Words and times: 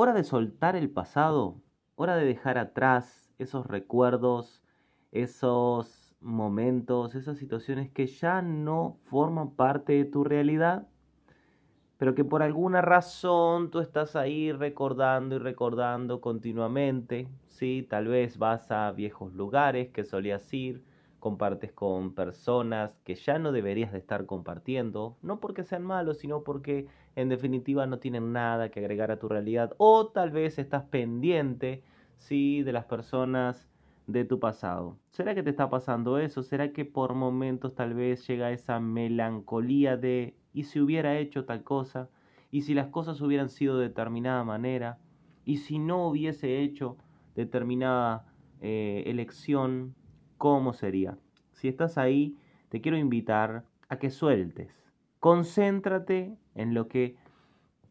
hora 0.00 0.12
de 0.12 0.22
soltar 0.22 0.76
el 0.76 0.90
pasado, 0.90 1.60
hora 1.96 2.14
de 2.14 2.24
dejar 2.24 2.56
atrás 2.56 3.32
esos 3.40 3.66
recuerdos, 3.66 4.62
esos 5.10 6.14
momentos, 6.20 7.16
esas 7.16 7.36
situaciones 7.36 7.90
que 7.90 8.06
ya 8.06 8.40
no 8.40 9.00
forman 9.06 9.50
parte 9.56 9.94
de 9.94 10.04
tu 10.04 10.22
realidad, 10.22 10.86
pero 11.96 12.14
que 12.14 12.24
por 12.24 12.44
alguna 12.44 12.80
razón 12.80 13.72
tú 13.72 13.80
estás 13.80 14.14
ahí 14.14 14.52
recordando 14.52 15.34
y 15.34 15.38
recordando 15.40 16.20
continuamente, 16.20 17.26
¿sí? 17.48 17.84
Tal 17.90 18.06
vez 18.06 18.38
vas 18.38 18.70
a 18.70 18.92
viejos 18.92 19.34
lugares 19.34 19.88
que 19.88 20.04
solías 20.04 20.54
ir, 20.54 20.84
compartes 21.18 21.72
con 21.72 22.14
personas 22.14 22.92
que 23.04 23.14
ya 23.14 23.38
no 23.38 23.52
deberías 23.52 23.92
de 23.92 23.98
estar 23.98 24.26
compartiendo, 24.26 25.16
no 25.22 25.40
porque 25.40 25.64
sean 25.64 25.82
malos, 25.82 26.18
sino 26.18 26.44
porque 26.44 26.86
en 27.16 27.28
definitiva 27.28 27.86
no 27.86 27.98
tienen 27.98 28.32
nada 28.32 28.70
que 28.70 28.80
agregar 28.80 29.10
a 29.10 29.18
tu 29.18 29.28
realidad, 29.28 29.74
o 29.78 30.08
tal 30.08 30.30
vez 30.30 30.58
estás 30.58 30.84
pendiente, 30.84 31.82
¿sí? 32.16 32.62
De 32.62 32.72
las 32.72 32.84
personas 32.84 33.68
de 34.06 34.24
tu 34.24 34.40
pasado. 34.40 34.96
¿Será 35.10 35.34
que 35.34 35.42
te 35.42 35.50
está 35.50 35.68
pasando 35.68 36.18
eso? 36.18 36.42
¿Será 36.42 36.72
que 36.72 36.84
por 36.84 37.14
momentos 37.14 37.74
tal 37.74 37.94
vez 37.94 38.26
llega 38.26 38.52
esa 38.52 38.80
melancolía 38.80 39.96
de 39.96 40.34
¿y 40.54 40.64
si 40.64 40.80
hubiera 40.80 41.18
hecho 41.18 41.44
tal 41.44 41.62
cosa? 41.62 42.08
¿Y 42.50 42.62
si 42.62 42.72
las 42.72 42.88
cosas 42.88 43.20
hubieran 43.20 43.50
sido 43.50 43.78
de 43.78 43.88
determinada 43.88 44.44
manera? 44.44 44.98
¿Y 45.44 45.58
si 45.58 45.78
no 45.78 46.08
hubiese 46.08 46.60
hecho 46.60 46.96
determinada 47.34 48.24
eh, 48.60 49.02
elección? 49.06 49.94
¿Cómo 50.38 50.72
sería? 50.72 51.18
Si 51.52 51.66
estás 51.66 51.98
ahí, 51.98 52.36
te 52.68 52.80
quiero 52.80 52.96
invitar 52.96 53.64
a 53.88 53.98
que 53.98 54.10
sueltes. 54.10 54.72
Concéntrate 55.18 56.36
en 56.54 56.74
lo 56.74 56.86
que 56.86 57.16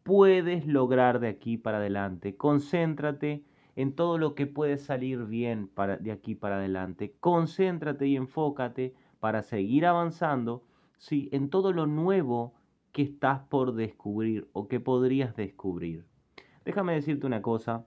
puedes 0.02 0.66
lograr 0.66 1.20
de 1.20 1.28
aquí 1.28 1.58
para 1.58 1.76
adelante. 1.76 2.36
Concéntrate 2.36 3.44
en 3.76 3.92
todo 3.92 4.16
lo 4.16 4.34
que 4.34 4.46
puede 4.46 4.78
salir 4.78 5.24
bien 5.26 5.68
para, 5.68 5.98
de 5.98 6.10
aquí 6.10 6.34
para 6.34 6.56
adelante. 6.56 7.14
Concéntrate 7.20 8.06
y 8.06 8.16
enfócate 8.16 8.94
para 9.20 9.42
seguir 9.42 9.84
avanzando 9.84 10.64
¿sí? 10.96 11.28
en 11.32 11.50
todo 11.50 11.74
lo 11.74 11.86
nuevo 11.86 12.54
que 12.92 13.02
estás 13.02 13.40
por 13.40 13.74
descubrir 13.74 14.48
o 14.54 14.68
que 14.68 14.80
podrías 14.80 15.36
descubrir. 15.36 16.06
Déjame 16.64 16.94
decirte 16.94 17.26
una 17.26 17.42
cosa, 17.42 17.84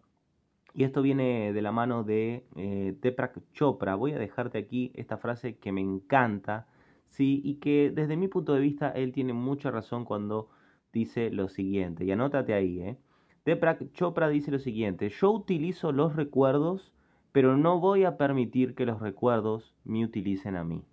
y 0.73 0.83
esto 0.83 1.01
viene 1.01 1.53
de 1.53 1.61
la 1.61 1.71
mano 1.71 2.03
de 2.03 2.45
eh, 2.55 2.95
Teprak 3.01 3.39
Chopra. 3.53 3.95
Voy 3.95 4.13
a 4.13 4.19
dejarte 4.19 4.57
aquí 4.57 4.91
esta 4.95 5.17
frase 5.17 5.57
que 5.57 5.71
me 5.71 5.81
encanta, 5.81 6.67
¿sí? 7.09 7.41
y 7.43 7.55
que 7.55 7.91
desde 7.93 8.17
mi 8.17 8.27
punto 8.27 8.53
de 8.53 8.61
vista 8.61 8.89
él 8.89 9.11
tiene 9.11 9.33
mucha 9.33 9.71
razón 9.71 10.05
cuando 10.05 10.49
dice 10.93 11.29
lo 11.29 11.49
siguiente. 11.49 12.05
Y 12.05 12.11
anótate 12.11 12.53
ahí, 12.53 12.81
¿eh? 12.81 12.97
Deprak 13.43 13.91
Chopra 13.93 14.29
dice 14.29 14.51
lo 14.51 14.59
siguiente, 14.59 15.09
yo 15.09 15.31
utilizo 15.31 15.91
los 15.91 16.15
recuerdos, 16.15 16.91
pero 17.31 17.57
no 17.57 17.79
voy 17.79 18.03
a 18.03 18.15
permitir 18.17 18.75
que 18.75 18.85
los 18.85 18.99
recuerdos 18.99 19.73
me 19.83 20.05
utilicen 20.05 20.55
a 20.55 20.63
mí. 20.63 20.83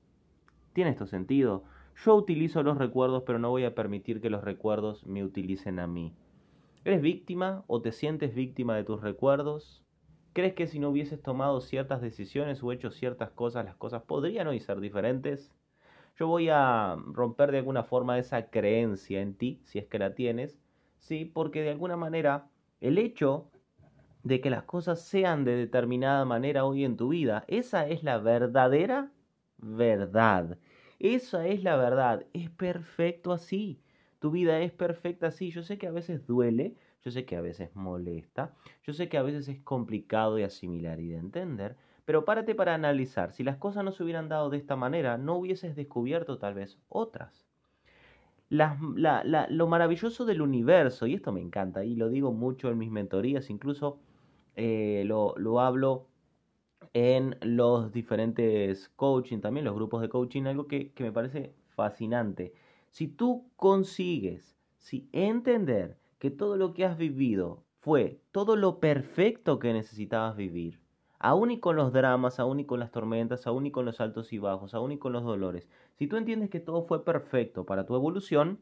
¿Tiene 0.72 0.90
esto 0.90 1.06
sentido? 1.06 1.64
Yo 2.04 2.14
utilizo 2.14 2.62
los 2.62 2.78
recuerdos, 2.78 3.24
pero 3.26 3.38
no 3.38 3.50
voy 3.50 3.64
a 3.64 3.74
permitir 3.74 4.20
que 4.20 4.30
los 4.30 4.44
recuerdos 4.44 5.04
me 5.06 5.24
utilicen 5.24 5.78
a 5.78 5.86
mí. 5.86 6.14
¿Eres 6.84 7.02
víctima 7.02 7.64
o 7.66 7.82
te 7.82 7.90
sientes 7.90 8.34
víctima 8.34 8.76
de 8.76 8.84
tus 8.84 9.00
recuerdos? 9.00 9.84
¿Crees 10.32 10.54
que 10.54 10.68
si 10.68 10.78
no 10.78 10.90
hubieses 10.90 11.20
tomado 11.20 11.60
ciertas 11.60 12.00
decisiones 12.00 12.62
o 12.62 12.70
hecho 12.70 12.92
ciertas 12.92 13.30
cosas, 13.30 13.64
las 13.64 13.74
cosas 13.74 14.02
podrían 14.02 14.46
hoy 14.46 14.60
ser 14.60 14.80
diferentes? 14.80 15.52
Yo 16.16 16.28
voy 16.28 16.48
a 16.50 16.96
romper 17.06 17.50
de 17.50 17.58
alguna 17.58 17.82
forma 17.82 18.18
esa 18.18 18.48
creencia 18.50 19.20
en 19.20 19.34
ti, 19.34 19.60
si 19.64 19.80
es 19.80 19.86
que 19.86 19.98
la 19.98 20.14
tienes, 20.14 20.60
¿sí? 20.98 21.24
Porque 21.24 21.62
de 21.62 21.70
alguna 21.70 21.96
manera 21.96 22.48
el 22.80 22.98
hecho 22.98 23.50
de 24.22 24.40
que 24.40 24.50
las 24.50 24.62
cosas 24.62 25.02
sean 25.02 25.44
de 25.44 25.56
determinada 25.56 26.24
manera 26.24 26.64
hoy 26.64 26.84
en 26.84 26.96
tu 26.96 27.08
vida, 27.08 27.44
esa 27.48 27.88
es 27.88 28.04
la 28.04 28.18
verdadera 28.18 29.10
verdad. 29.58 30.58
Esa 31.00 31.46
es 31.46 31.62
la 31.64 31.76
verdad. 31.76 32.24
Es 32.32 32.50
perfecto 32.50 33.32
así. 33.32 33.80
Tu 34.18 34.30
vida 34.30 34.60
es 34.60 34.72
perfecta 34.72 35.28
así. 35.28 35.50
Yo 35.50 35.62
sé 35.62 35.78
que 35.78 35.86
a 35.86 35.92
veces 35.92 36.26
duele, 36.26 36.76
yo 37.04 37.10
sé 37.10 37.24
que 37.24 37.36
a 37.36 37.40
veces 37.40 37.74
molesta, 37.74 38.54
yo 38.84 38.92
sé 38.92 39.08
que 39.08 39.18
a 39.18 39.22
veces 39.22 39.48
es 39.48 39.60
complicado 39.60 40.34
de 40.36 40.44
asimilar 40.44 41.00
y 41.00 41.08
de 41.08 41.18
entender, 41.18 41.76
pero 42.04 42.24
párate 42.24 42.54
para 42.54 42.74
analizar. 42.74 43.32
Si 43.32 43.44
las 43.44 43.56
cosas 43.56 43.84
no 43.84 43.92
se 43.92 44.02
hubieran 44.02 44.28
dado 44.28 44.50
de 44.50 44.58
esta 44.58 44.76
manera, 44.76 45.18
no 45.18 45.36
hubieses 45.36 45.76
descubierto 45.76 46.38
tal 46.38 46.54
vez 46.54 46.78
otras 46.88 47.48
lo 48.50 49.66
maravilloso 49.68 50.24
del 50.24 50.40
universo, 50.42 51.06
y 51.06 51.14
esto 51.14 51.32
me 51.32 51.40
encanta, 51.40 51.84
y 51.84 51.94
lo 51.94 52.08
digo 52.08 52.32
mucho 52.32 52.70
en 52.70 52.78
mis 52.78 52.90
mentorías, 52.90 53.50
incluso 53.50 54.00
eh, 54.56 55.04
lo, 55.06 55.60
hablo 55.60 56.06
en 56.94 57.36
los 57.42 57.92
diferentes 57.92 58.88
coaching, 58.96 59.40
también 59.40 59.64
los 59.64 59.74
grupos 59.74 60.00
de 60.00 60.08
coaching, 60.08 60.44
algo 60.44 60.66
que, 60.66 60.92
que 60.92 61.04
me 61.04 61.12
parece 61.12 61.54
fascinante. 61.74 62.54
Si 62.90 63.08
tú 63.08 63.50
consigues, 63.56 64.56
si 64.76 65.08
entender 65.12 65.98
que 66.18 66.30
todo 66.30 66.56
lo 66.56 66.74
que 66.74 66.84
has 66.84 66.96
vivido 66.96 67.64
fue 67.80 68.20
todo 68.32 68.56
lo 68.56 68.80
perfecto 68.80 69.58
que 69.58 69.72
necesitabas 69.72 70.36
vivir, 70.36 70.80
aún 71.18 71.50
y 71.50 71.60
con 71.60 71.76
los 71.76 71.92
dramas, 71.92 72.40
aún 72.40 72.60
y 72.60 72.64
con 72.64 72.80
las 72.80 72.90
tormentas, 72.90 73.46
aún 73.46 73.66
y 73.66 73.70
con 73.70 73.84
los 73.84 74.00
altos 74.00 74.32
y 74.32 74.38
bajos, 74.38 74.74
aún 74.74 74.92
y 74.92 74.98
con 74.98 75.12
los 75.12 75.24
dolores, 75.24 75.68
si 75.94 76.06
tú 76.06 76.16
entiendes 76.16 76.50
que 76.50 76.60
todo 76.60 76.82
fue 76.82 77.04
perfecto 77.04 77.64
para 77.64 77.86
tu 77.86 77.94
evolución, 77.94 78.60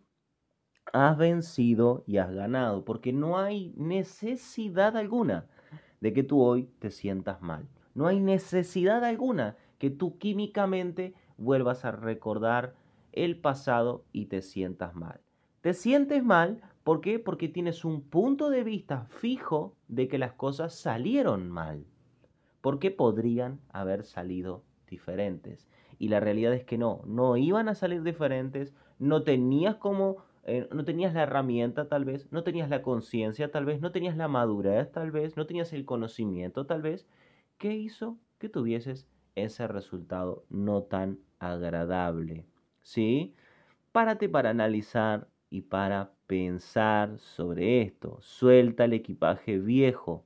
has 0.93 1.17
vencido 1.19 2.05
y 2.07 2.19
has 2.19 2.33
ganado, 2.33 2.85
porque 2.85 3.13
no 3.13 3.39
hay 3.39 3.73
necesidad 3.77 4.97
alguna 4.97 5.47
de 6.01 6.13
que 6.13 6.23
tú 6.23 6.43
hoy 6.43 6.71
te 6.79 6.91
sientas 6.91 7.43
mal. 7.43 7.69
No 7.95 8.07
hay 8.07 8.21
necesidad 8.21 9.05
alguna 9.05 9.57
que 9.79 9.91
tú 9.91 10.19
químicamente 10.19 11.15
vuelvas 11.39 11.85
a 11.85 11.93
recordar 11.93 12.75
el 13.17 13.41
pasado 13.41 14.05
y 14.13 14.27
te 14.27 14.43
sientas 14.43 14.95
mal. 14.95 15.21
Te 15.61 15.75
sientes 15.75 16.23
mal. 16.23 16.63
Porque 16.85 17.19
tienes 17.53 17.85
un 17.85 18.01
punto 18.01 18.49
de 18.49 18.63
vista 18.63 19.07
fijo 19.07 19.75
de 19.89 20.07
que 20.07 20.19
las 20.19 20.35
cosas 20.35 20.73
salieron 20.73 21.51
mal 21.51 21.85
porque 22.67 22.91
podrían 22.91 23.61
haber 23.69 24.03
salido 24.03 24.65
diferentes. 24.89 25.69
Y 26.01 26.09
la 26.09 26.19
realidad 26.19 26.53
es 26.53 26.65
que 26.65 26.79
no, 26.79 27.01
no 27.07 27.37
iban 27.37 27.69
a 27.69 27.77
salir 27.77 28.03
diferentes, 28.03 28.75
no 28.99 29.23
tenías 29.23 29.77
como, 29.77 30.17
eh, 30.43 30.69
no 30.73 30.85
tenías 30.85 31.15
la 31.15 31.23
herramienta 31.23 31.89
tal 31.89 32.05
vez, 32.05 32.27
no 32.33 32.43
tenías 32.43 32.69
la 32.69 32.83
conciencia 32.83 33.53
tal 33.53 33.67
vez, 33.67 33.81
no 33.81 33.93
tenías 33.93 34.17
la 34.17 34.27
madurez 34.27 34.91
tal 34.91 35.13
vez, 35.13 35.37
no 35.37 35.47
tenías 35.47 35.73
el 35.73 35.85
conocimiento 35.85 36.67
tal 36.67 36.83
vez, 36.83 37.07
que 37.57 37.73
hizo 37.73 38.19
que 38.39 38.49
tuvieses 38.49 39.07
ese 39.37 39.69
resultado 39.69 40.45
no 40.49 40.83
tan 40.83 41.21
agradable. 41.39 42.47
¿Sí? 42.87 43.35
Párate 43.91 44.29
para 44.29 44.51
analizar 44.51 45.27
y 45.51 45.63
para 45.63 46.13
pensar 46.29 47.19
sobre 47.19 47.83
esto. 47.83 48.19
Suelta 48.21 48.85
el 48.85 48.93
equipaje 48.93 49.59
viejo. 49.59 50.25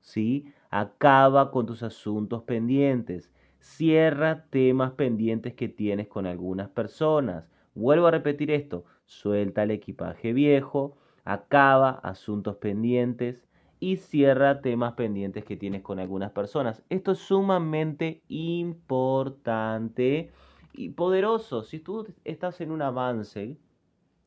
¿Sí? 0.00 0.52
Acaba 0.70 1.52
con 1.52 1.66
tus 1.66 1.84
asuntos 1.84 2.42
pendientes. 2.42 3.32
Cierra 3.60 4.46
temas 4.50 4.90
pendientes 4.94 5.54
que 5.54 5.68
tienes 5.68 6.08
con 6.08 6.26
algunas 6.26 6.68
personas. 6.70 7.48
Vuelvo 7.76 8.08
a 8.08 8.10
repetir 8.10 8.50
esto. 8.50 8.84
Suelta 9.04 9.62
el 9.62 9.70
equipaje 9.70 10.32
viejo. 10.32 10.96
Acaba 11.24 11.90
asuntos 11.90 12.56
pendientes 12.56 13.46
y 13.78 13.98
cierra 13.98 14.62
temas 14.62 14.94
pendientes 14.94 15.44
que 15.44 15.56
tienes 15.56 15.82
con 15.82 16.00
algunas 16.00 16.32
personas. 16.32 16.82
Esto 16.88 17.12
es 17.12 17.18
sumamente 17.18 18.24
importante 18.26 20.32
y 20.72 20.90
poderoso. 20.90 21.62
Si 21.62 21.78
tú 21.78 22.06
estás 22.24 22.60
en 22.60 22.70
un 22.70 22.82
avance, 22.82 23.56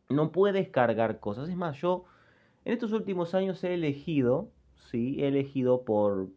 no 0.10 0.32
puedes 0.32 0.70
cargar 0.70 1.20
cosas. 1.20 1.50
Es 1.50 1.56
más, 1.56 1.78
yo 1.78 2.06
en 2.66 2.74
estos 2.74 2.92
últimos 2.94 3.34
años 3.34 3.64
he 3.64 3.74
elegido 3.74 4.52
¿sí? 4.76 5.22
he 5.22 5.28
elegido 5.28 5.84
por, 5.84 6.30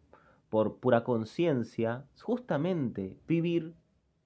por 0.49 0.77
pura 0.77 1.03
conciencia 1.03 2.05
justamente 2.21 3.17
vivir 3.27 3.73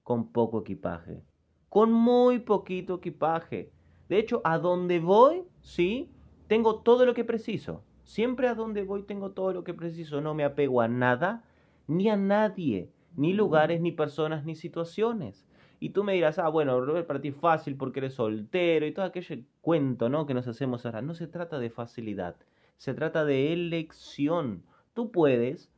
con 0.03 0.31
poco 0.31 0.61
equipaje, 0.61 1.23
con 1.69 1.91
muy 1.91 2.39
poquito 2.39 2.95
equipaje. 2.95 3.71
De 4.09 4.17
hecho, 4.17 4.41
a 4.43 4.57
donde 4.57 4.99
voy, 4.99 5.43
sí, 5.61 6.11
tengo 6.47 6.81
todo 6.81 7.05
lo 7.05 7.13
que 7.13 7.23
preciso. 7.23 7.83
Siempre 8.03 8.47
a 8.47 8.55
donde 8.55 8.83
voy 8.83 9.03
tengo 9.03 9.31
todo 9.31 9.53
lo 9.53 9.63
que 9.63 9.73
preciso. 9.73 10.19
No 10.19 10.33
me 10.33 10.43
apego 10.43 10.81
a 10.81 10.87
nada 10.87 11.45
ni 11.87 12.09
a 12.09 12.17
nadie, 12.17 12.89
ni 13.15 13.33
lugares, 13.33 13.79
ni 13.79 13.91
personas, 13.91 14.43
ni 14.43 14.55
situaciones. 14.55 15.45
Y 15.81 15.89
tú 15.89 16.05
me 16.05 16.13
dirás, 16.13 16.39
ah, 16.39 16.47
bueno, 16.47 16.79
Robert, 16.79 17.07
para 17.07 17.19
ti 17.19 17.29
es 17.29 17.35
fácil 17.35 17.75
porque 17.75 17.99
eres 17.99 18.13
soltero 18.13 18.85
y 18.85 18.93
todo 18.93 19.03
aquello 19.03 19.35
cuento, 19.59 20.07
¿no? 20.07 20.25
Que 20.25 20.33
nos 20.33 20.47
hacemos 20.47 20.85
ahora. 20.85 21.01
No 21.01 21.13
se 21.15 21.27
trata 21.27 21.59
de 21.59 21.69
facilidad 21.69 22.37
se 22.81 22.95
trata 22.95 23.25
de 23.25 23.53
elección. 23.53 24.63
Tú 24.95 25.11
puedes 25.11 25.71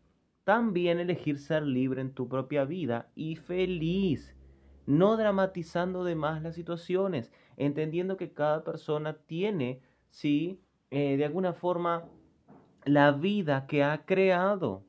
también 0.46 1.02
elegir 1.02 1.38
ser 1.38 1.64
libre 1.64 2.00
en 2.00 2.14
tu 2.14 2.30
propia 2.30 2.64
vida 2.64 3.10
y 3.14 3.36
feliz, 3.36 4.38
no 4.86 5.18
dramatizando 5.18 6.06
de 6.06 6.16
más 6.16 6.42
las 6.42 6.56
situaciones, 6.56 7.30
entendiendo 7.58 8.16
que 8.16 8.32
cada 8.32 8.64
persona 8.64 9.18
tiene, 9.18 9.82
sí, 10.12 10.62
eh, 10.92 11.18
de 11.18 11.26
alguna 11.26 11.52
forma 11.52 12.06
la 12.86 13.12
vida 13.12 13.68
que 13.68 13.84
ha 13.84 14.06
creado. 14.06 14.86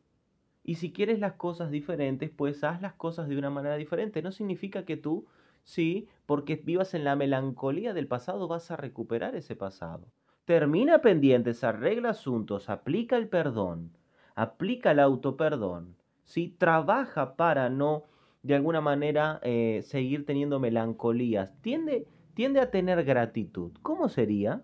Y 0.64 0.76
si 0.76 0.92
quieres 0.92 1.20
las 1.20 1.34
cosas 1.34 1.70
diferentes, 1.70 2.30
pues 2.30 2.64
haz 2.64 2.80
las 2.80 2.94
cosas 2.94 3.28
de 3.28 3.36
una 3.36 3.50
manera 3.50 3.76
diferente. 3.76 4.22
No 4.22 4.32
significa 4.32 4.86
que 4.86 4.96
tú, 4.96 5.26
sí, 5.62 6.08
porque 6.24 6.56
vivas 6.56 6.94
en 6.94 7.04
la 7.04 7.16
melancolía 7.16 7.92
del 7.92 8.08
pasado, 8.08 8.48
vas 8.48 8.70
a 8.70 8.76
recuperar 8.76 9.36
ese 9.36 9.56
pasado. 9.56 10.06
Termina 10.46 11.02
pendientes, 11.02 11.64
arregla 11.64 12.10
asuntos, 12.10 12.70
aplica 12.70 13.16
el 13.16 13.28
perdón, 13.28 13.92
aplica 14.34 14.92
el 14.92 15.00
autoperdón, 15.00 15.96
¿sí? 16.24 16.54
Trabaja 16.58 17.36
para 17.36 17.68
no, 17.68 18.04
de 18.42 18.54
alguna 18.54 18.80
manera, 18.80 19.40
eh, 19.42 19.82
seguir 19.84 20.24
teniendo 20.24 20.60
melancolías. 20.60 21.50
Tiende, 21.60 22.06
tiende 22.32 22.60
a 22.60 22.70
tener 22.70 23.04
gratitud. 23.04 23.72
¿Cómo 23.82 24.08
sería? 24.08 24.62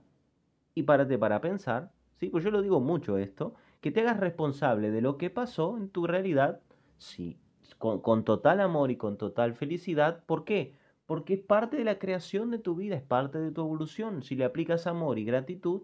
Y 0.74 0.84
párate 0.84 1.18
para 1.18 1.42
pensar, 1.42 1.92
¿sí? 2.16 2.30
Pues 2.30 2.42
yo 2.42 2.50
lo 2.50 2.62
digo 2.62 2.80
mucho 2.80 3.18
esto, 3.18 3.54
que 3.80 3.90
te 3.90 4.00
hagas 4.00 4.20
responsable 4.20 4.90
de 4.90 5.00
lo 5.00 5.16
que 5.16 5.30
pasó 5.30 5.76
en 5.76 5.88
tu 5.88 6.06
realidad, 6.06 6.60
sí, 6.98 7.38
con, 7.78 8.00
con 8.00 8.24
total 8.24 8.60
amor 8.60 8.90
y 8.90 8.96
con 8.96 9.16
total 9.16 9.54
felicidad. 9.54 10.24
¿Por 10.26 10.44
qué? 10.44 10.74
Porque 11.06 11.34
es 11.34 11.40
parte 11.40 11.76
de 11.76 11.84
la 11.84 11.98
creación 11.98 12.50
de 12.50 12.58
tu 12.58 12.74
vida, 12.74 12.96
es 12.96 13.02
parte 13.02 13.38
de 13.38 13.50
tu 13.50 13.62
evolución. 13.62 14.22
Si 14.22 14.36
le 14.36 14.44
aplicas 14.44 14.86
amor 14.86 15.18
y 15.18 15.24
gratitud, 15.24 15.82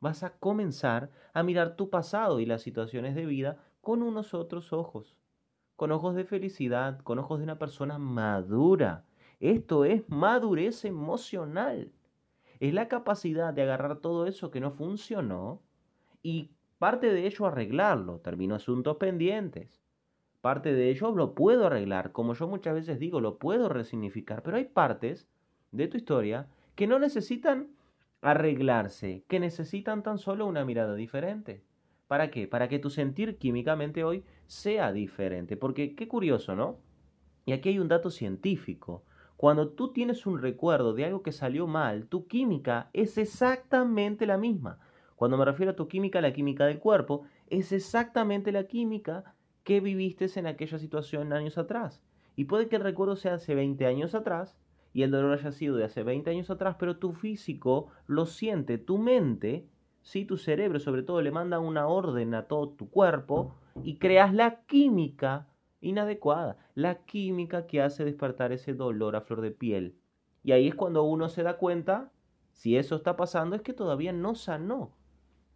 vas 0.00 0.22
a 0.22 0.36
comenzar 0.38 1.10
a 1.32 1.42
mirar 1.42 1.76
tu 1.76 1.90
pasado 1.90 2.40
y 2.40 2.46
las 2.46 2.62
situaciones 2.62 3.14
de 3.14 3.26
vida 3.26 3.58
con 3.80 4.02
unos 4.02 4.34
otros 4.34 4.72
ojos, 4.72 5.16
con 5.76 5.92
ojos 5.92 6.14
de 6.14 6.24
felicidad, 6.24 7.00
con 7.00 7.18
ojos 7.18 7.38
de 7.38 7.44
una 7.44 7.58
persona 7.58 7.98
madura. 7.98 9.04
Esto 9.40 9.84
es 9.84 10.08
madurez 10.08 10.84
emocional. 10.84 11.92
Es 12.60 12.74
la 12.74 12.88
capacidad 12.88 13.54
de 13.54 13.62
agarrar 13.62 13.98
todo 14.00 14.26
eso 14.26 14.50
que 14.50 14.60
no 14.60 14.72
funcionó 14.72 15.62
y 16.22 16.50
Parte 16.78 17.12
de 17.12 17.26
ello 17.26 17.46
arreglarlo, 17.46 18.20
termino 18.20 18.54
asuntos 18.54 18.96
pendientes. 18.96 19.82
Parte 20.40 20.72
de 20.72 20.90
ello 20.90 21.10
lo 21.10 21.34
puedo 21.34 21.66
arreglar, 21.66 22.12
como 22.12 22.34
yo 22.34 22.46
muchas 22.46 22.74
veces 22.74 23.00
digo, 23.00 23.20
lo 23.20 23.38
puedo 23.38 23.68
resignificar, 23.68 24.42
pero 24.42 24.56
hay 24.56 24.66
partes 24.66 25.28
de 25.72 25.88
tu 25.88 25.96
historia 25.96 26.48
que 26.76 26.86
no 26.86 27.00
necesitan 27.00 27.68
arreglarse, 28.22 29.24
que 29.28 29.40
necesitan 29.40 30.02
tan 30.02 30.18
solo 30.18 30.46
una 30.46 30.64
mirada 30.64 30.94
diferente. 30.94 31.64
¿Para 32.06 32.30
qué? 32.30 32.46
Para 32.46 32.68
que 32.68 32.78
tu 32.78 32.90
sentir 32.90 33.36
químicamente 33.36 34.04
hoy 34.04 34.24
sea 34.46 34.92
diferente. 34.92 35.56
Porque 35.56 35.94
qué 35.94 36.08
curioso, 36.08 36.54
¿no? 36.54 36.78
Y 37.44 37.52
aquí 37.52 37.70
hay 37.70 37.78
un 37.78 37.88
dato 37.88 38.10
científico. 38.10 39.04
Cuando 39.36 39.70
tú 39.70 39.92
tienes 39.92 40.26
un 40.26 40.40
recuerdo 40.40 40.94
de 40.94 41.04
algo 41.04 41.22
que 41.22 41.32
salió 41.32 41.66
mal, 41.66 42.06
tu 42.06 42.26
química 42.26 42.90
es 42.92 43.18
exactamente 43.18 44.26
la 44.26 44.38
misma. 44.38 44.78
Cuando 45.18 45.36
me 45.36 45.44
refiero 45.44 45.72
a 45.72 45.74
tu 45.74 45.88
química, 45.88 46.20
la 46.20 46.32
química 46.32 46.64
del 46.64 46.78
cuerpo, 46.78 47.24
es 47.48 47.72
exactamente 47.72 48.52
la 48.52 48.68
química 48.68 49.34
que 49.64 49.80
viviste 49.80 50.26
en 50.38 50.46
aquella 50.46 50.78
situación 50.78 51.32
años 51.32 51.58
atrás. 51.58 52.00
Y 52.36 52.44
puede 52.44 52.68
que 52.68 52.76
el 52.76 52.84
recuerdo 52.84 53.16
sea 53.16 53.34
hace 53.34 53.56
20 53.56 53.84
años 53.84 54.14
atrás 54.14 54.56
y 54.92 55.02
el 55.02 55.10
dolor 55.10 55.32
haya 55.32 55.50
sido 55.50 55.74
de 55.74 55.82
hace 55.82 56.04
20 56.04 56.30
años 56.30 56.50
atrás, 56.50 56.76
pero 56.78 56.98
tu 56.98 57.14
físico 57.14 57.88
lo 58.06 58.26
siente, 58.26 58.78
tu 58.78 58.98
mente, 58.98 59.66
¿sí? 60.02 60.24
tu 60.24 60.36
cerebro 60.36 60.78
sobre 60.78 61.02
todo 61.02 61.20
le 61.20 61.32
manda 61.32 61.58
una 61.58 61.88
orden 61.88 62.32
a 62.34 62.44
todo 62.44 62.68
tu 62.68 62.88
cuerpo 62.88 63.56
y 63.82 63.96
creas 63.96 64.32
la 64.32 64.62
química 64.66 65.48
inadecuada, 65.80 66.58
la 66.76 67.04
química 67.06 67.66
que 67.66 67.82
hace 67.82 68.04
despertar 68.04 68.52
ese 68.52 68.72
dolor 68.72 69.16
a 69.16 69.22
flor 69.22 69.40
de 69.40 69.50
piel. 69.50 69.96
Y 70.44 70.52
ahí 70.52 70.68
es 70.68 70.76
cuando 70.76 71.02
uno 71.02 71.28
se 71.28 71.42
da 71.42 71.56
cuenta, 71.56 72.12
si 72.52 72.76
eso 72.76 72.94
está 72.94 73.16
pasando, 73.16 73.56
es 73.56 73.62
que 73.62 73.72
todavía 73.72 74.12
no 74.12 74.36
sanó 74.36 74.96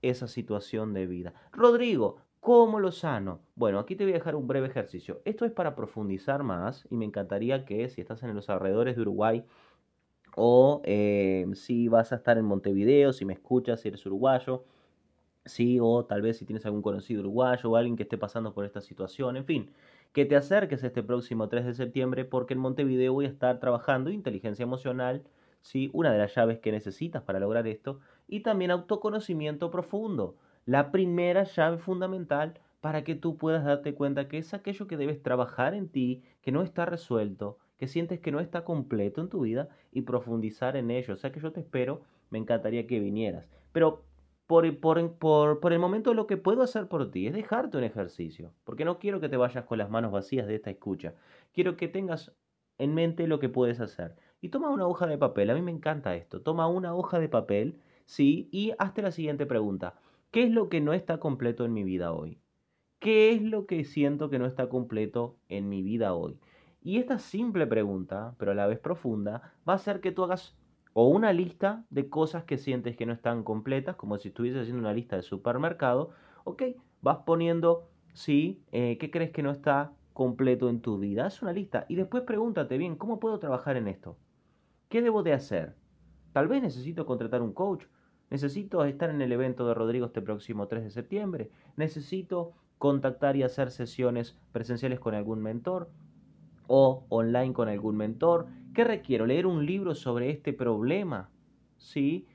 esa 0.02 0.28
situación 0.28 0.93
de 0.93 1.06
vida. 1.06 1.32
Rodrigo, 1.52 2.19
¿cómo 2.40 2.81
lo 2.81 2.93
sano? 2.93 3.40
Bueno, 3.54 3.78
aquí 3.78 3.96
te 3.96 4.04
voy 4.04 4.12
a 4.12 4.16
dejar 4.16 4.37
un 4.37 4.46
breve 4.46 4.66
ejercicio. 4.66 5.22
Esto 5.25 5.44
es 5.44 5.52
para 5.52 5.75
profundizar 5.75 6.43
más 6.43 6.87
y 6.90 6.96
me 6.96 7.04
encantaría 7.04 7.64
que 7.64 7.88
si 7.88 8.00
estás 8.00 8.22
en 8.22 8.34
los 8.34 8.50
alrededores 8.50 8.96
de 8.96 9.02
Uruguay 9.02 9.44
o 10.34 10.82
eh, 10.84 11.46
si 11.54 11.88
vas 11.88 12.12
a 12.12 12.16
estar 12.16 12.38
en 12.38 12.44
Montevideo, 12.44 13.12
si 13.12 13.25
me 13.25 13.34
escuchas, 13.34 13.81
si 13.81 13.88
eres 13.88 14.04
uruguayo, 14.06 14.64
sí, 15.44 15.78
o 15.81 16.05
tal 16.05 16.22
vez 16.22 16.38
si 16.38 16.44
tienes 16.44 16.64
algún 16.66 16.82
conocido 16.82 17.20
uruguayo 17.20 17.70
o 17.70 17.76
alguien 17.76 17.96
que 17.96 18.05
esté 18.05 18.19
pasando 18.19 18.55
por 18.55 18.64
esta 18.64 18.81
situación, 18.81 19.37
en 19.37 19.44
fin, 19.44 19.70
que 20.12 20.25
te 20.25 20.37
acerques 20.37 20.84
este 20.84 21.02
próximo 21.02 21.48
3 21.48 21.66
de 21.66 21.75
septiembre 21.75 22.25
porque 22.25 22.55
en 22.55 22.60
Montevideo 22.60 23.12
voy 23.12 23.26
a 23.26 23.28
estar 23.28 23.58
trabajando 23.60 24.10
inteligencia 24.10 24.62
emocional, 24.62 25.22
sí, 25.62 25.90
una 25.92 26.12
de 26.12 26.18
las 26.18 26.34
llaves 26.34 26.58
que 26.58 26.72
necesitas 26.72 27.22
para 27.22 27.40
lograr 27.40 27.66
esto 27.66 28.00
y 28.28 28.40
también 28.40 28.70
autoconocimiento 28.70 29.70
profundo. 29.70 30.36
La 30.66 30.92
primera 30.92 31.44
llave 31.44 31.78
fundamental 31.78 32.60
para 32.80 33.04
que 33.04 33.14
tú 33.14 33.36
puedas 33.36 33.64
darte 33.64 33.94
cuenta 33.94 34.28
que 34.28 34.38
es 34.38 34.52
aquello 34.54 34.86
que 34.86 34.96
debes 34.96 35.22
trabajar 35.22 35.74
en 35.74 35.88
ti, 35.88 36.22
que 36.42 36.52
no 36.52 36.62
está 36.62 36.84
resuelto, 36.84 37.58
que 37.78 37.86
sientes 37.86 38.20
que 38.20 38.32
no 38.32 38.40
está 38.40 38.64
completo 38.64 39.20
en 39.20 39.28
tu 39.28 39.40
vida 39.40 39.68
y 39.92 40.02
profundizar 40.02 40.76
en 40.76 40.90
ello. 40.90 41.14
O 41.14 41.16
sea 41.16 41.32
que 41.32 41.40
yo 41.40 41.52
te 41.52 41.60
espero, 41.60 42.02
me 42.30 42.38
encantaría 42.38 42.86
que 42.86 43.00
vinieras. 43.00 43.48
Pero 43.72 44.04
por, 44.46 44.78
por, 44.80 45.14
por, 45.14 45.60
por, 45.60 45.72
el 45.72 45.78
momento 45.78 46.12
lo 46.12 46.26
que 46.26 46.36
puedo 46.36 46.62
hacer 46.62 46.88
por 46.88 47.10
ti 47.10 47.26
es 47.26 47.34
dejarte 47.34 47.78
un 47.78 47.84
ejercicio, 47.84 48.52
porque 48.64 48.84
no 48.84 48.98
quiero 48.98 49.20
que 49.20 49.28
te 49.28 49.36
vayas 49.36 49.64
con 49.64 49.78
las 49.78 49.90
manos 49.90 50.12
vacías 50.12 50.46
de 50.46 50.56
esta 50.56 50.70
escucha. 50.70 51.14
Quiero 51.52 51.76
que 51.76 51.88
tengas 51.88 52.32
en 52.78 52.94
mente 52.94 53.26
lo 53.26 53.38
que 53.38 53.48
puedes 53.48 53.80
hacer. 53.80 54.16
Y 54.42 54.50
toma 54.50 54.68
una 54.68 54.86
hoja 54.86 55.06
de 55.06 55.16
papel, 55.16 55.48
a 55.48 55.54
mí 55.54 55.62
me 55.62 55.70
encanta 55.70 56.14
esto. 56.14 56.42
Toma 56.42 56.66
una 56.66 56.94
hoja 56.94 57.18
de 57.18 57.30
papel 57.30 57.80
¿sí? 58.04 58.48
Y 58.52 58.72
hazte 58.78 59.02
la 59.02 59.10
siguiente 59.10 59.46
pregunta. 59.46 59.94
¿Qué 60.30 60.44
es 60.44 60.50
lo 60.50 60.68
que 60.68 60.80
no 60.80 60.92
está 60.92 61.18
completo 61.18 61.64
en 61.64 61.72
mi 61.72 61.84
vida 61.84 62.12
hoy? 62.12 62.38
¿Qué 62.98 63.32
es 63.32 63.42
lo 63.42 63.66
que 63.66 63.84
siento 63.84 64.30
que 64.30 64.38
no 64.38 64.46
está 64.46 64.68
completo 64.68 65.36
en 65.48 65.68
mi 65.68 65.82
vida 65.82 66.14
hoy? 66.14 66.38
Y 66.82 66.98
esta 66.98 67.18
simple 67.18 67.66
pregunta, 67.66 68.34
pero 68.38 68.52
a 68.52 68.54
la 68.54 68.66
vez 68.66 68.78
profunda, 68.78 69.54
va 69.68 69.74
a 69.74 69.76
hacer 69.76 70.00
que 70.00 70.12
tú 70.12 70.24
hagas 70.24 70.56
o 70.94 71.08
una 71.08 71.32
lista 71.32 71.84
de 71.90 72.08
cosas 72.08 72.44
que 72.44 72.58
sientes 72.58 72.96
que 72.96 73.06
no 73.06 73.12
están 73.12 73.44
completas, 73.44 73.96
como 73.96 74.18
si 74.18 74.28
estuvieses 74.28 74.62
haciendo 74.62 74.80
una 74.80 74.92
lista 74.92 75.16
de 75.16 75.22
supermercado, 75.22 76.10
ok, 76.44 76.62
vas 77.00 77.18
poniendo, 77.24 77.88
sí, 78.12 78.62
eh, 78.72 78.98
¿qué 78.98 79.10
crees 79.10 79.30
que 79.30 79.42
no 79.42 79.50
está 79.50 79.92
completo 80.12 80.68
en 80.68 80.80
tu 80.80 80.98
vida? 80.98 81.26
Haz 81.26 81.40
una 81.40 81.52
lista 81.52 81.86
y 81.88 81.94
después 81.94 82.24
pregúntate 82.24 82.76
bien, 82.76 82.96
¿cómo 82.96 83.20
puedo 83.20 83.38
trabajar 83.38 83.76
en 83.76 83.88
esto? 83.88 84.18
¿Qué 84.92 85.00
debo 85.00 85.22
de 85.22 85.32
hacer? 85.32 85.74
Tal 86.34 86.48
vez 86.48 86.60
necesito 86.60 87.06
contratar 87.06 87.40
un 87.40 87.54
coach. 87.54 87.86
Necesito 88.28 88.84
estar 88.84 89.08
en 89.08 89.22
el 89.22 89.32
evento 89.32 89.66
de 89.66 89.72
Rodrigo 89.72 90.04
este 90.04 90.20
próximo 90.20 90.68
3 90.68 90.84
de 90.84 90.90
septiembre. 90.90 91.50
Necesito 91.76 92.52
contactar 92.76 93.34
y 93.36 93.43
hacer 93.43 93.70
sesiones 93.70 94.36
presenciales 94.52 95.00
con 95.00 95.14
algún 95.14 95.40
mentor 95.40 95.88
o 96.67 97.06
online 97.08 97.55
con 97.55 97.70
algún 97.70 97.96
mentor. 97.96 98.48
¿Qué 98.74 98.84
requiero? 98.84 99.24
Leer 99.24 99.46
un 99.46 99.64
libro 99.64 99.94
sobre 99.94 100.28
este 100.28 100.52
problema. 100.52 101.31
¿Sí? 101.78 102.26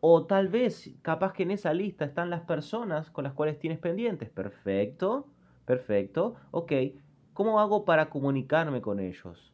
O 0.00 0.24
tal 0.24 0.46
vez, 0.46 0.94
capaz 1.02 1.32
que 1.32 1.42
en 1.42 1.50
esa 1.50 1.74
lista 1.74 2.04
están 2.04 2.30
las 2.30 2.42
personas 2.42 3.10
con 3.10 3.24
las 3.24 3.32
cuales 3.32 3.58
tienes 3.58 3.80
pendientes. 3.80 4.30
Perfecto, 4.30 5.26
perfecto. 5.64 6.36
Ok, 6.52 6.70
¿cómo 7.32 7.58
hago 7.58 7.84
para 7.84 8.08
comunicarme 8.08 8.80
con 8.80 9.00
ellos? 9.00 9.53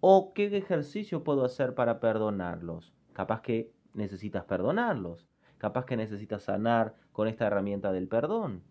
¿O 0.00 0.32
qué 0.34 0.46
ejercicio 0.56 1.24
puedo 1.24 1.44
hacer 1.44 1.74
para 1.74 2.00
perdonarlos? 2.00 2.94
Capaz 3.12 3.40
que 3.40 3.72
necesitas 3.94 4.44
perdonarlos. 4.44 5.26
Capaz 5.58 5.86
que 5.86 5.96
necesitas 5.96 6.44
sanar 6.44 6.94
con 7.12 7.28
esta 7.28 7.46
herramienta 7.46 7.92
del 7.92 8.08
perdón. 8.08 8.62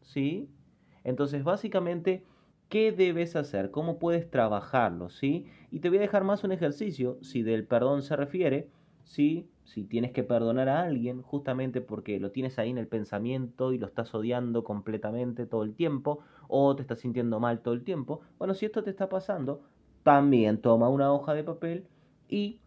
¿Sí? 0.00 0.50
Entonces, 1.04 1.44
básicamente, 1.44 2.24
¿qué 2.68 2.92
debes 2.92 3.36
hacer? 3.36 3.70
¿Cómo 3.70 3.98
puedes 3.98 4.30
trabajarlo? 4.30 5.10
¿Sí? 5.10 5.46
Y 5.70 5.80
te 5.80 5.88
voy 5.88 5.98
a 5.98 6.02
dejar 6.02 6.24
más 6.24 6.44
un 6.44 6.52
ejercicio, 6.52 7.18
si 7.20 7.42
del 7.42 7.66
perdón 7.66 8.02
se 8.02 8.16
refiere, 8.16 8.70
¿sí? 9.04 9.50
Si 9.64 9.84
tienes 9.84 10.12
que 10.12 10.24
perdonar 10.24 10.68
a 10.68 10.82
alguien, 10.82 11.22
justamente 11.22 11.80
porque 11.80 12.18
lo 12.20 12.30
tienes 12.32 12.58
ahí 12.58 12.70
en 12.70 12.78
el 12.78 12.88
pensamiento 12.88 13.72
y 13.72 13.78
lo 13.78 13.86
estás 13.86 14.14
odiando 14.14 14.64
completamente 14.64 15.46
todo 15.46 15.62
el 15.62 15.74
tiempo, 15.74 16.20
o 16.48 16.74
te 16.74 16.82
estás 16.82 17.00
sintiendo 17.00 17.40
mal 17.40 17.60
todo 17.60 17.74
el 17.74 17.84
tiempo, 17.84 18.20
bueno, 18.38 18.54
si 18.54 18.66
esto 18.66 18.82
te 18.82 18.90
está 18.90 19.08
pasando, 19.08 19.62
también 20.02 20.60
toma 20.60 20.88
una 20.88 21.12
hoja 21.12 21.34
de 21.34 21.44
papel 21.44 21.86
y 22.28 22.60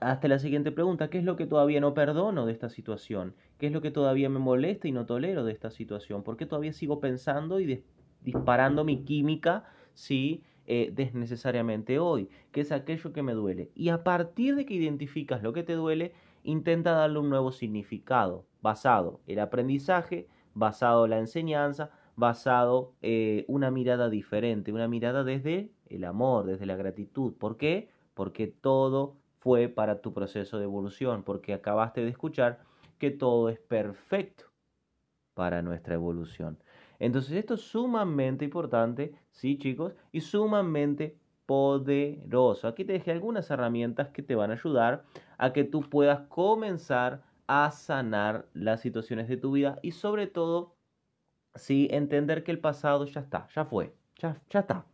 hasta 0.00 0.28
la 0.28 0.38
siguiente 0.38 0.72
pregunta, 0.72 1.10
¿qué 1.10 1.18
es 1.18 1.24
lo 1.24 1.36
que 1.36 1.46
todavía 1.46 1.80
no 1.80 1.94
perdono 1.94 2.46
de 2.46 2.52
esta 2.52 2.68
situación? 2.68 3.34
¿Qué 3.58 3.66
es 3.66 3.72
lo 3.72 3.80
que 3.80 3.90
todavía 3.90 4.28
me 4.28 4.38
molesta 4.38 4.88
y 4.88 4.92
no 4.92 5.06
tolero 5.06 5.44
de 5.44 5.52
esta 5.52 5.70
situación? 5.70 6.22
¿Por 6.22 6.36
qué 6.36 6.46
todavía 6.46 6.72
sigo 6.72 7.00
pensando 7.00 7.60
y 7.60 7.84
disparando 8.22 8.84
mi 8.84 9.04
química 9.04 9.64
sí, 9.94 10.42
eh, 10.66 10.92
desnecesariamente 10.94 11.98
hoy? 11.98 12.28
¿Qué 12.50 12.62
es 12.62 12.72
aquello 12.72 13.12
que 13.12 13.22
me 13.22 13.32
duele? 13.32 13.70
Y 13.74 13.90
a 13.90 14.02
partir 14.02 14.56
de 14.56 14.66
que 14.66 14.74
identificas 14.74 15.42
lo 15.42 15.52
que 15.52 15.62
te 15.62 15.74
duele, 15.74 16.12
intenta 16.42 16.92
darle 16.92 17.20
un 17.20 17.30
nuevo 17.30 17.52
significado, 17.52 18.44
basado 18.60 19.20
el 19.26 19.38
aprendizaje, 19.38 20.26
basado 20.54 21.06
la 21.06 21.18
enseñanza, 21.18 21.90
basado 22.16 22.94
eh, 23.02 23.44
una 23.48 23.70
mirada 23.70 24.10
diferente, 24.10 24.72
una 24.72 24.88
mirada 24.88 25.24
desde 25.24 25.72
el 25.86 26.04
amor, 26.04 26.46
desde 26.46 26.66
la 26.66 26.76
gratitud. 26.76 27.34
¿Por 27.34 27.56
qué? 27.56 27.90
Porque 28.14 28.46
todo 28.46 29.18
fue 29.38 29.68
para 29.68 30.00
tu 30.00 30.12
proceso 30.14 30.58
de 30.58 30.64
evolución, 30.64 31.24
porque 31.24 31.54
acabaste 31.54 32.02
de 32.02 32.10
escuchar 32.10 32.60
que 32.98 33.10
todo 33.10 33.48
es 33.48 33.58
perfecto. 33.60 34.44
para 35.34 35.62
nuestra 35.62 35.94
evolución. 35.94 36.58
Entonces 36.98 37.32
esto 37.32 37.54
es 37.54 37.62
sumamente 37.62 38.44
importante, 38.44 39.14
sí 39.30 39.58
chicos, 39.58 39.94
y 40.12 40.20
sumamente 40.20 41.18
poderoso. 41.46 42.68
Aquí 42.68 42.84
te 42.84 42.92
dejé 42.94 43.10
algunas 43.12 43.50
herramientas 43.50 44.08
que 44.10 44.22
te 44.22 44.34
van 44.34 44.50
a 44.50 44.54
ayudar 44.54 45.04
a 45.38 45.52
que 45.52 45.64
tú 45.64 45.88
puedas 45.88 46.20
comenzar 46.28 47.22
a 47.46 47.70
sanar 47.70 48.46
las 48.54 48.80
situaciones 48.80 49.28
de 49.28 49.36
tu 49.36 49.52
vida 49.52 49.78
y 49.82 49.92
sobre 49.92 50.26
todo, 50.26 50.76
sí, 51.54 51.88
entender 51.90 52.44
que 52.44 52.52
el 52.52 52.60
pasado 52.60 53.04
ya 53.06 53.20
está, 53.20 53.48
ya 53.54 53.64
fue, 53.64 53.94
ya, 54.16 54.40
ya 54.50 54.60
está. 54.60 54.86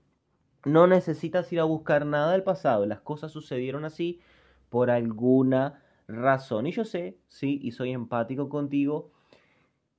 No 0.64 0.86
necesitas 0.86 1.52
ir 1.52 1.60
a 1.60 1.64
buscar 1.64 2.06
nada 2.06 2.32
del 2.32 2.42
pasado, 2.42 2.86
las 2.86 3.00
cosas 3.00 3.32
sucedieron 3.32 3.84
así 3.84 4.20
por 4.68 4.90
alguna 4.90 5.82
razón. 6.08 6.66
Y 6.66 6.72
yo 6.72 6.84
sé, 6.84 7.18
sí, 7.28 7.60
y 7.62 7.72
soy 7.72 7.92
empático 7.92 8.48
contigo, 8.48 9.12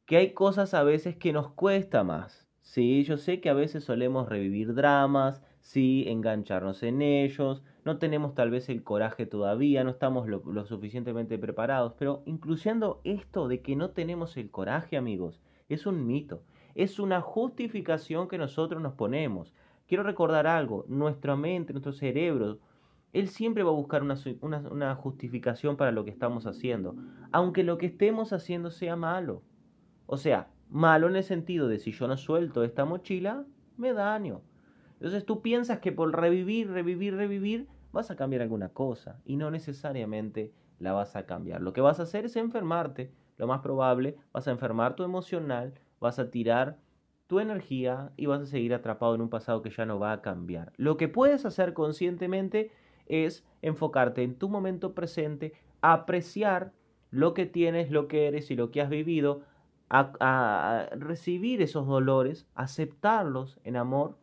que 0.06 0.18
hay 0.18 0.34
cosas 0.34 0.74
a 0.74 0.84
veces 0.84 1.16
que 1.18 1.34
nos 1.34 1.52
cuesta 1.52 2.04
más. 2.04 2.49
Sí, 2.62 3.04
yo 3.04 3.18
sé 3.18 3.42
que 3.42 3.50
a 3.50 3.54
veces 3.54 3.84
solemos 3.84 4.30
revivir 4.30 4.74
dramas, 4.74 5.42
sí, 5.62 6.06
engancharnos 6.08 6.84
en 6.84 7.02
ellos, 7.02 7.64
no 7.86 7.98
tenemos 7.98 8.36
tal 8.36 8.52
vez 8.52 8.70
el 8.70 8.84
coraje 8.84 9.26
todavía, 9.26 9.84
no 9.84 9.90
estamos 9.90 10.28
lo, 10.28 10.66
suficientemente 10.66 11.38
preparados, 11.38 11.94
pero 11.98 12.22
incluyendo 12.26 13.02
esto 13.04 13.48
de 13.48 13.62
que 13.62 13.76
no 13.76 13.92
tenemos 13.92 14.38
el 14.38 14.52
coraje, 14.52 14.98
amigos, 14.98 15.42
es 15.70 15.86
un 15.86 16.06
mito, 16.06 16.44
es 16.76 17.00
una 17.00 17.22
justificación 17.22 18.28
que 18.28 18.38
nosotros 18.38 18.82
nos 18.82 18.94
ponemos. 18.94 19.54
Quiero 19.88 20.04
recordar 20.04 20.46
algo, 20.46 20.86
nuestra 20.88 21.36
mente, 21.36 21.74
nuestro 21.74 21.94
cerebro, 21.94 22.60
él 23.12 23.28
siempre 23.28 23.64
va 23.64 23.72
a 23.72 23.74
buscar 23.74 24.04
una, 24.04 24.16
una, 24.42 24.60
una 24.70 24.96
justificación 24.96 25.78
para 25.78 25.92
lo 25.92 26.06
que 26.06 26.12
estamos 26.12 26.46
haciendo, 26.46 26.96
aunque 27.32 27.64
lo 27.64 27.80
que 27.80 27.88
estemos 27.88 28.34
haciendo 28.34 28.70
sea 28.70 28.96
malo. 28.96 29.42
O 30.06 30.18
sea, 30.18 30.50
malo 30.70 31.08
en 31.08 31.16
el 31.16 31.24
sentido 31.24 31.68
de 31.68 31.80
si 31.80 31.92
yo 31.92 32.08
no 32.08 32.18
suelto 32.18 32.64
esta 32.64 32.86
mochila, 32.86 33.46
me 33.78 33.94
daño. 33.94 34.42
Entonces 34.94 35.26
tú 35.26 35.42
piensas 35.42 35.80
que 35.80 35.92
por 35.92 36.16
revivir, 36.16 36.70
revivir, 36.70 37.16
revivir, 37.16 37.68
vas 37.92 38.12
a 38.12 38.16
cambiar 38.16 38.42
alguna 38.42 38.70
cosa 38.70 39.20
y 39.26 39.38
no 39.38 39.50
necesariamente 39.52 40.54
la 40.80 40.94
vas 40.94 41.16
a 41.16 41.26
cambiar. 41.26 41.62
Lo 41.62 41.74
que 41.74 41.82
vas 41.82 42.00
a 42.00 42.04
hacer 42.04 42.26
es 42.26 42.36
enfermarte. 42.36 43.12
Lo 43.38 43.48
más 43.48 43.62
probable, 43.62 44.18
vas 44.34 44.48
a 44.48 44.52
enfermar 44.52 44.96
tu 44.96 45.04
emocional, 45.04 45.74
vas 46.00 46.20
a 46.20 46.30
tirar 46.30 46.78
tu 47.28 47.40
energía 47.40 48.12
y 48.18 48.26
vas 48.26 48.42
a 48.42 48.46
seguir 48.46 48.74
atrapado 48.74 49.16
en 49.16 49.22
un 49.22 49.30
pasado 49.30 49.62
que 49.62 49.70
ya 49.70 49.86
no 49.86 50.00
va 50.00 50.12
a 50.12 50.22
cambiar. 50.22 50.74
Lo 50.78 50.98
que 50.98 51.08
puedes 51.08 51.46
hacer 51.46 51.74
conscientemente 51.74 52.72
es 53.06 53.46
enfocarte 53.62 54.24
en 54.24 54.36
tu 54.36 54.50
momento 54.50 54.94
presente, 54.94 55.54
apreciar 55.82 56.74
lo 57.12 57.34
que 57.34 57.46
tienes, 57.46 57.92
lo 57.92 58.08
que 58.08 58.28
eres 58.28 58.52
y 58.52 58.56
lo 58.56 58.72
que 58.72 58.82
has 58.82 58.90
vivido, 58.90 59.44
a, 59.90 60.90
recibir 60.92 61.62
esos 61.62 61.88
dolores, 61.88 62.48
aceptarlos 62.56 63.60
en 63.64 63.76
amor 63.76 64.18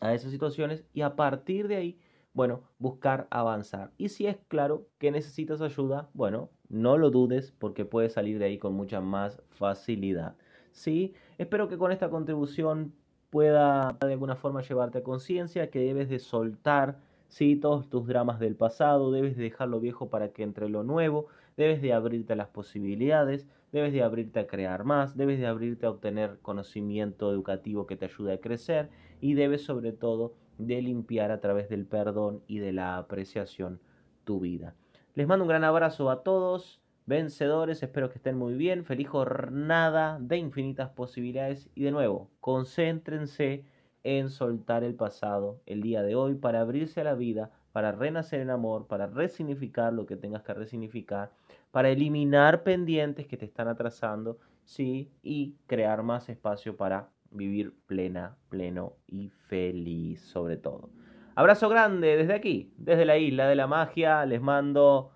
a 0.00 0.14
esas 0.14 0.30
situaciones 0.30 0.84
y 0.92 1.02
a 1.02 1.16
partir 1.16 1.68
de 1.68 1.76
ahí, 1.76 1.98
bueno, 2.34 2.62
buscar 2.78 3.26
avanzar. 3.30 3.92
Y 3.98 4.08
si 4.08 4.26
es 4.26 4.38
claro 4.48 4.86
que 4.98 5.10
necesitas 5.10 5.60
ayuda, 5.60 6.08
bueno, 6.14 6.50
no 6.68 6.96
lo 6.96 7.10
dudes 7.10 7.52
porque 7.58 7.84
puedes 7.84 8.14
salir 8.14 8.38
de 8.38 8.46
ahí 8.46 8.58
con 8.58 8.74
mucha 8.74 9.00
más 9.00 9.42
facilidad. 9.50 10.36
Sí, 10.72 11.14
espero 11.38 11.68
que 11.68 11.76
con 11.76 11.92
esta 11.92 12.08
contribución 12.08 12.94
pueda 13.28 13.96
de 14.00 14.12
alguna 14.12 14.36
forma 14.36 14.62
llevarte 14.62 14.98
a 14.98 15.02
conciencia 15.02 15.70
que 15.70 15.80
debes 15.80 16.08
de 16.08 16.18
soltar 16.18 16.98
sí, 17.32 17.56
todos 17.56 17.88
tus 17.88 18.06
dramas 18.06 18.38
del 18.38 18.56
pasado, 18.56 19.10
debes 19.10 19.38
de 19.38 19.44
dejar 19.44 19.68
lo 19.68 19.80
viejo 19.80 20.10
para 20.10 20.32
que 20.32 20.42
entre 20.42 20.68
lo 20.68 20.82
nuevo, 20.82 21.28
debes 21.56 21.80
de 21.80 21.94
abrirte 21.94 22.34
a 22.34 22.36
las 22.36 22.48
posibilidades, 22.48 23.46
debes 23.72 23.92
de 23.92 24.02
abrirte 24.02 24.40
a 24.40 24.46
crear 24.46 24.84
más, 24.84 25.16
debes 25.16 25.38
de 25.38 25.46
abrirte 25.46 25.86
a 25.86 25.90
obtener 25.90 26.38
conocimiento 26.42 27.32
educativo 27.32 27.86
que 27.86 27.96
te 27.96 28.04
ayude 28.04 28.34
a 28.34 28.40
crecer 28.40 28.90
y 29.20 29.34
debes 29.34 29.64
sobre 29.64 29.92
todo 29.92 30.34
de 30.58 30.80
limpiar 30.82 31.30
a 31.30 31.40
través 31.40 31.68
del 31.68 31.86
perdón 31.86 32.42
y 32.46 32.58
de 32.58 32.72
la 32.72 32.98
apreciación 32.98 33.80
tu 34.24 34.40
vida. 34.40 34.74
Les 35.14 35.26
mando 35.26 35.44
un 35.44 35.48
gran 35.48 35.64
abrazo 35.64 36.10
a 36.10 36.22
todos, 36.22 36.80
vencedores, 37.06 37.82
espero 37.82 38.10
que 38.10 38.18
estén 38.18 38.36
muy 38.36 38.54
bien, 38.54 38.84
feliz 38.84 39.08
jornada 39.08 40.18
de 40.20 40.36
infinitas 40.36 40.90
posibilidades 40.90 41.68
y 41.74 41.82
de 41.82 41.90
nuevo, 41.90 42.30
concéntrense 42.40 43.64
en 44.04 44.30
soltar 44.30 44.84
el 44.84 44.94
pasado 44.94 45.60
el 45.66 45.82
día 45.82 46.02
de 46.02 46.14
hoy 46.14 46.34
para 46.34 46.60
abrirse 46.60 47.00
a 47.00 47.04
la 47.04 47.14
vida, 47.14 47.50
para 47.72 47.92
renacer 47.92 48.40
en 48.40 48.50
amor, 48.50 48.86
para 48.86 49.06
resignificar 49.06 49.92
lo 49.92 50.06
que 50.06 50.16
tengas 50.16 50.42
que 50.42 50.54
resignificar, 50.54 51.32
para 51.70 51.88
eliminar 51.90 52.62
pendientes 52.62 53.26
que 53.26 53.36
te 53.36 53.46
están 53.46 53.68
atrasando, 53.68 54.38
sí, 54.64 55.10
y 55.22 55.56
crear 55.66 56.02
más 56.02 56.28
espacio 56.28 56.76
para 56.76 57.08
vivir 57.30 57.74
plena, 57.86 58.36
pleno 58.48 58.94
y 59.06 59.28
feliz 59.28 60.20
sobre 60.20 60.56
todo. 60.56 60.90
Abrazo 61.34 61.68
grande 61.70 62.16
desde 62.16 62.34
aquí, 62.34 62.70
desde 62.76 63.06
la 63.06 63.16
isla 63.16 63.48
de 63.48 63.56
la 63.56 63.66
magia, 63.66 64.26
les 64.26 64.42
mando 64.42 65.10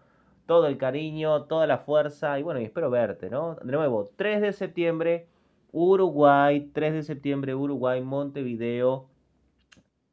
todo 0.47 0.67
el 0.67 0.79
cariño, 0.79 1.45
toda 1.45 1.67
la 1.67 1.79
fuerza 1.79 2.39
y 2.39 2.43
bueno, 2.43 2.61
espero 2.61 2.89
verte, 2.89 3.29
¿no? 3.29 3.57
De 3.57 3.73
nuevo, 3.73 4.09
3 4.17 4.41
de 4.41 4.53
septiembre, 4.53 5.29
Uruguay, 5.73 6.71
3 6.73 6.95
de 6.95 7.03
septiembre, 7.03 7.55
Uruguay, 7.55 8.01
Montevideo. 8.01 9.09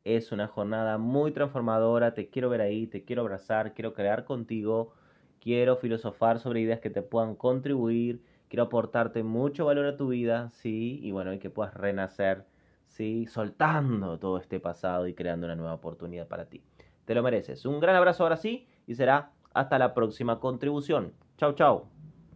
Es 0.03 0.31
una 0.31 0.47
jornada 0.47 0.97
muy 0.97 1.31
transformadora, 1.31 2.13
te 2.13 2.29
quiero 2.29 2.49
ver 2.49 2.61
ahí, 2.61 2.87
te 2.87 3.03
quiero 3.03 3.21
abrazar, 3.21 3.73
quiero 3.73 3.93
crear 3.93 4.25
contigo, 4.25 4.93
quiero 5.39 5.77
filosofar 5.77 6.39
sobre 6.39 6.61
ideas 6.61 6.79
que 6.79 6.89
te 6.89 7.01
puedan 7.01 7.35
contribuir 7.35 8.21
Quiero 8.53 8.65
aportarte 8.65 9.23
mucho 9.23 9.65
valor 9.65 9.87
a 9.87 9.97
tu 9.97 10.09
vida, 10.09 10.51
sí, 10.51 10.99
y 11.01 11.09
bueno, 11.09 11.33
y 11.33 11.39
que 11.39 11.49
puedas 11.49 11.73
renacer, 11.73 12.45
sí, 12.85 13.25
soltando 13.25 14.19
todo 14.19 14.37
este 14.37 14.59
pasado 14.59 15.07
y 15.07 15.15
creando 15.15 15.47
una 15.47 15.55
nueva 15.55 15.73
oportunidad 15.73 16.27
para 16.27 16.45
ti. 16.45 16.61
Te 17.05 17.15
lo 17.15 17.23
mereces. 17.23 17.65
Un 17.65 17.79
gran 17.79 17.95
abrazo 17.95 18.21
ahora 18.21 18.37
sí 18.37 18.67
y 18.85 18.93
será 18.93 19.31
hasta 19.55 19.79
la 19.79 19.95
próxima 19.95 20.39
contribución. 20.39 21.13
Chau, 21.35 21.53
chau. 21.53 21.92